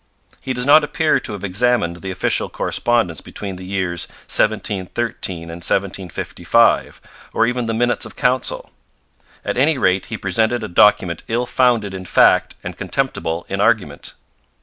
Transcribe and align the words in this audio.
He 0.39 0.53
does 0.53 0.65
not 0.65 0.83
appear 0.83 1.19
to 1.19 1.33
have 1.33 1.43
examined 1.43 1.97
the 1.97 2.09
official 2.09 2.49
correspondence 2.49 3.21
between 3.21 3.57
the 3.57 3.63
years 3.63 4.07
1713 4.25 5.43
and 5.43 5.49
1755, 5.61 7.01
or 7.33 7.45
even 7.45 7.67
the 7.67 7.73
Minutes 7.75 8.03
of 8.07 8.15
Council. 8.15 8.71
At 9.45 9.57
any 9.57 9.77
rate, 9.77 10.07
he 10.07 10.17
presented 10.17 10.63
a 10.63 10.67
document 10.67 11.21
ill 11.27 11.45
founded 11.45 11.93
in 11.93 12.05
fact 12.05 12.55
and 12.63 12.75
contemptible 12.75 13.45
in 13.47 13.61
argument. 13.61 14.15